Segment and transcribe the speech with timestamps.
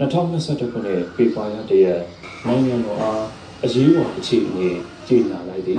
[0.00, 2.00] 2021ခုနှစ်ဖေဖော်ဝါရီလရက်
[2.46, 3.24] နိုင်ငံတော်အား
[3.64, 4.68] အရေးပေါ်အခြေအနေ
[5.06, 5.78] ကြေညာလိုက်သည်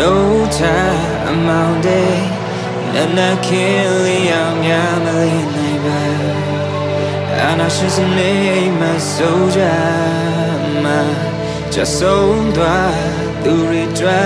[0.00, 0.14] No
[0.60, 2.14] time amount day
[3.00, 4.56] and I can't lay out
[5.06, 6.06] my neighbor
[7.46, 9.80] and I should say my soldier
[10.84, 11.04] my
[11.74, 12.12] just so
[13.42, 14.20] dwa tu ri dwa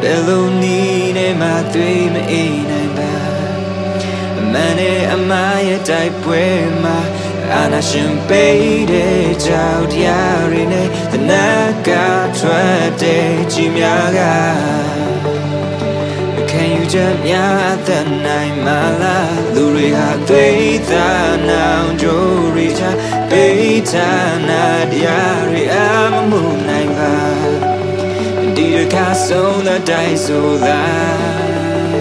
[0.00, 0.80] belo ni
[1.16, 3.10] ne ma thui ma ai nai ba
[4.52, 6.44] man ne ama ye dai pwe
[6.84, 6.96] ma
[7.54, 11.90] အာနာရှင်ပေးတဲ့ကြောက်တရားတွေနဲ့တနက်က
[12.38, 14.20] ထွက်တဲ့ကြီးများက
[16.50, 18.66] ခံယူချက်များတဲ့နိုင်မ
[19.02, 20.46] လားလူတွေဟာသိ
[20.90, 21.08] သာ
[21.48, 22.82] နောင်ကြိုးရီချ
[23.30, 23.96] ပေးချ
[24.48, 25.76] နာတရားတွေအ
[26.12, 26.69] မမှုနိုင်ပါဒီရ
[28.94, 32.00] ခါဆုံးတဲ့တိုင်ဆိုလား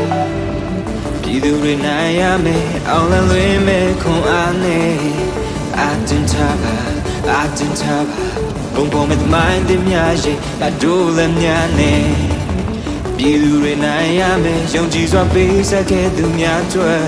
[1.22, 4.94] ပြည်သူတွေနိုင်ရမယ်အောင်လလွင်မဲ့ခွန်အားနဲ့
[5.80, 6.78] အတင်ထားပါ
[7.32, 8.22] အတင်ထားပါ
[8.74, 12.04] ဘုံဘုံမဲ့မိုင်းတင်များရဲ့အဒိုးလည်းများနဲ့
[13.18, 17.08] ပြည်သူတွေနိုင်ရမယ်ယုံကြည်စွာပေးဆက်ခဲ့သူများတွေ့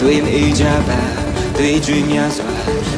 [0.00, 1.00] တွေ့မအေးကြပါ
[1.56, 2.50] တွေ့ကြွေးများစွာ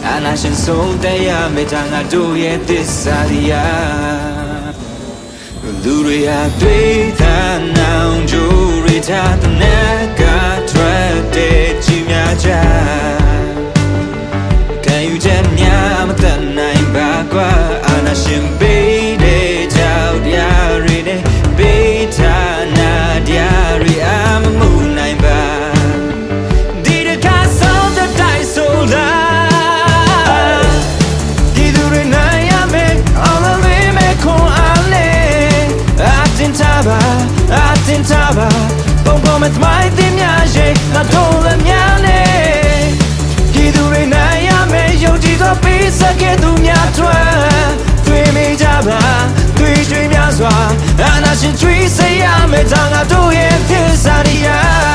[0.08, 4.22] အနာရှင်ဆုံးတရားမေတ္တာငါတို့ရဲ့သစ္စာတရား
[5.84, 7.36] လူတွေဟာတွေ့တာ
[7.77, 10.22] နောင်ကြိုးရထားတဲ့နက်က
[10.70, 12.50] ထွက်တဲ့ကြီးများကြ
[14.84, 17.50] ခံယူချက်များမတတ်နိုင်ပါကွာ
[17.86, 18.44] အာနာရှင်
[37.92, 38.48] တင်ထားပါ
[39.04, 42.20] ပုံပေါ်မဲ့မိုင်းတင်များရဲ့ငါတို့လည်းများနေ
[43.54, 47.28] ဒီသူတွေနိုင်ရမယ်ယုံကြည်သောပေးစခဲ့သူများထွက်
[48.06, 49.00] တွေ့မိကြပါ
[49.58, 50.54] တွေ့ကြွေးများစွာ
[51.00, 54.91] အနာရှင်ကြွေးစေရမယ်ဒါငါတို့ရဲ့သစ္စာတရား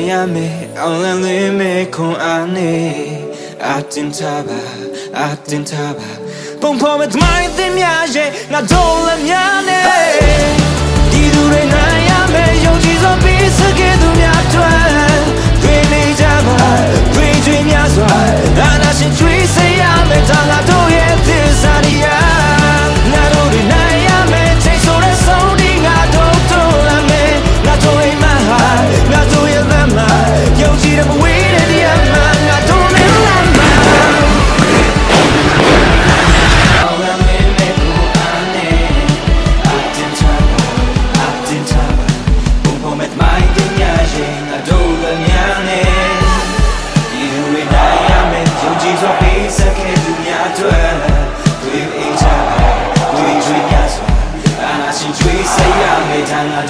[0.00, 2.90] င်ရမယ်အောင်လန်းလင်းမဲ့ခွန်အားနဲ့
[3.66, 4.62] အတင်ထားပါ
[5.18, 6.10] အတင်ထားပါ
[6.60, 9.80] ပုံဖော်မဲ့မိုင်းတင်များရဲ့ငါတို့လည်းများနေ
[11.12, 11.99] ဒီသူတွေနိုင်
[56.48, 56.69] and